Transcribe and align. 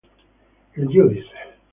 Il 0.77 0.87
giudice 0.87 1.35